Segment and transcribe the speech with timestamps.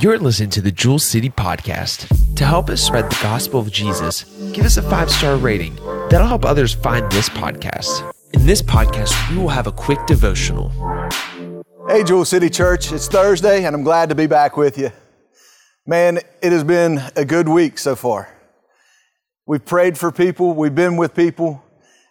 [0.00, 2.34] You're listening to the Jewel City Podcast.
[2.36, 5.76] To help us spread the gospel of Jesus, give us a five star rating.
[6.08, 8.10] That'll help others find this podcast.
[8.32, 10.70] In this podcast, we will have a quick devotional.
[11.86, 14.90] Hey, Jewel City Church, it's Thursday, and I'm glad to be back with you.
[15.86, 18.34] Man, it has been a good week so far.
[19.44, 21.62] We've prayed for people, we've been with people,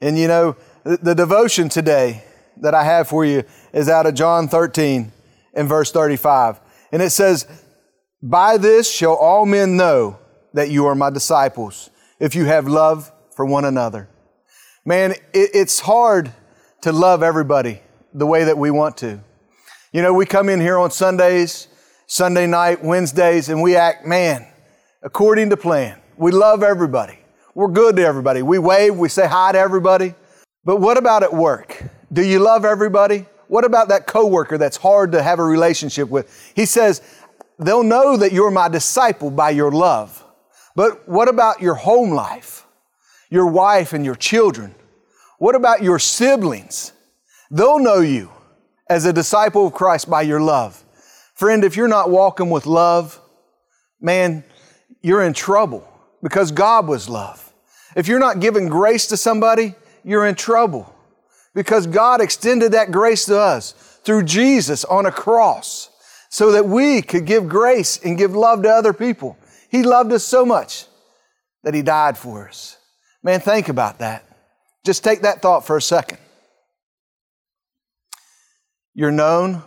[0.00, 2.24] and you know, the, devotion today
[2.62, 5.12] that I have for you is out of John 13
[5.54, 6.58] and verse 35.
[6.90, 7.46] And it says,
[8.22, 10.18] By this shall all men know
[10.54, 14.08] that you are my disciples, if you have love for one another.
[14.84, 16.32] Man, it, it's hard
[16.82, 17.80] to love everybody
[18.14, 19.20] the way that we want to.
[19.92, 21.68] You know, we come in here on Sundays,
[22.06, 24.46] Sunday night, Wednesdays, and we act, man,
[25.02, 25.98] according to plan.
[26.16, 27.18] We love everybody.
[27.54, 28.40] We're good to everybody.
[28.42, 30.14] We wave, we say hi to everybody.
[30.64, 31.82] But what about at work?
[32.12, 33.26] Do you love everybody?
[33.48, 36.52] What about that coworker that's hard to have a relationship with?
[36.54, 37.02] He says,
[37.58, 40.24] they'll know that you're my disciple by your love.
[40.74, 42.66] But what about your home life?
[43.30, 44.74] Your wife and your children?
[45.38, 46.92] What about your siblings?
[47.50, 48.30] They'll know you
[48.88, 50.82] as a disciple of Christ by your love.
[51.34, 53.20] Friend, if you're not walking with love,
[54.00, 54.44] man,
[55.02, 55.86] you're in trouble
[56.22, 57.52] because God was love.
[57.94, 60.94] If you're not giving grace to somebody, you're in trouble
[61.54, 63.72] because God extended that grace to us
[64.04, 65.90] through Jesus on a cross
[66.36, 69.38] so that we could give grace and give love to other people.
[69.70, 70.84] He loved us so much
[71.62, 72.76] that He died for us.
[73.22, 74.22] Man, think about that.
[74.84, 76.18] Just take that thought for a second.
[78.92, 79.62] You're known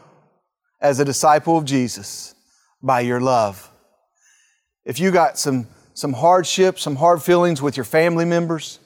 [0.79, 2.35] as a disciple of Jesus
[2.83, 3.67] by your love.
[4.85, 8.77] If you got some, some hardship, some hard feelings with your family members,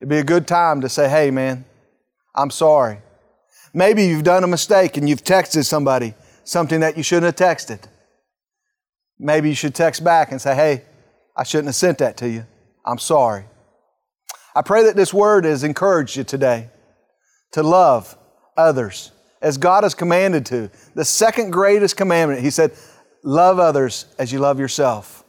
[0.00, 1.66] it'd be a good time to say, hey, man,
[2.34, 2.98] I'm sorry.
[3.72, 6.14] Maybe you've done a mistake and you've texted somebody
[6.46, 7.80] something that you shouldn't have texted.
[9.18, 10.82] Maybe you should text back and say, hey,
[11.36, 12.46] I shouldn't have sent that to you.
[12.84, 13.44] I'm sorry.
[14.54, 16.70] I pray that this word has encouraged you today
[17.52, 18.16] to love
[18.56, 19.10] others
[19.42, 20.70] as God has commanded to.
[20.94, 22.72] The second greatest commandment, He said,
[23.22, 25.24] love others as you love yourself.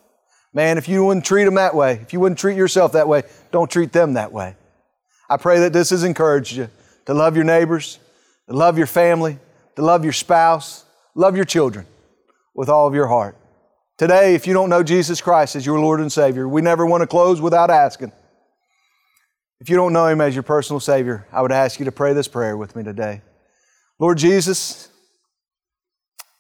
[0.54, 3.24] Man, if you wouldn't treat them that way, if you wouldn't treat yourself that way,
[3.52, 4.56] don't treat them that way.
[5.30, 6.70] I pray that this has encouraged you
[7.06, 8.00] to love your neighbors,
[8.48, 9.40] to love your family,
[9.76, 10.86] to love your spouse,
[11.18, 11.86] love your children
[12.54, 13.36] with all of your heart.
[13.98, 17.02] Today, if you don't know Jesus Christ as your Lord and Savior, we never want
[17.02, 18.12] to close without asking.
[19.60, 22.14] If you don't know Him as your personal Savior, I would ask you to pray
[22.14, 23.22] this prayer with me today.
[23.98, 24.90] Lord Jesus,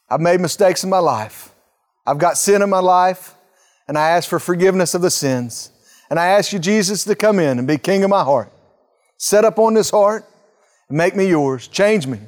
[0.07, 1.49] I've made mistakes in my life.
[2.05, 3.33] I've got sin in my life,
[3.87, 5.71] and I ask for forgiveness of the sins.
[6.11, 8.53] And I ask you, Jesus, to come in and be King of my heart.
[9.17, 10.23] Set up on this heart
[10.87, 11.67] and Make me yours.
[11.67, 12.19] Change me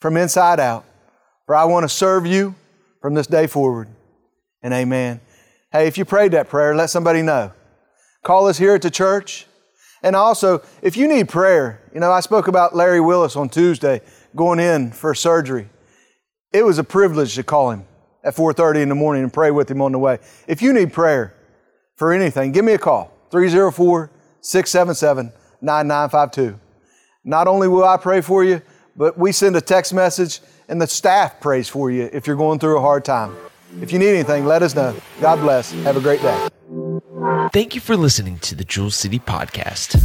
[0.00, 0.84] from inside out.
[1.46, 2.54] For I want to serve you
[3.00, 3.88] from this day forward.
[4.62, 5.20] And amen.
[5.72, 7.52] Hey, if you prayed that prayer, let somebody know.
[8.24, 9.46] Call us here at the church.
[10.02, 14.00] And also, if you need prayer, you know, I spoke about Larry Willis on Tuesday
[14.34, 15.68] going in for surgery.
[16.52, 17.84] It was a privilege to call him
[18.24, 20.18] at 4:30 in the morning and pray with him on the way.
[20.46, 21.34] If you need prayer
[21.96, 23.12] for anything, give me a call.
[23.30, 26.58] 304 677 9952.
[27.24, 28.62] Not only will I pray for you,
[28.96, 32.58] but we send a text message and the staff prays for you if you're going
[32.58, 33.34] through a hard time.
[33.80, 34.96] If you need anything, let us know.
[35.20, 35.72] God bless.
[35.84, 36.48] Have a great day.
[37.52, 39.96] Thank you for listening to the Jewel City Podcast.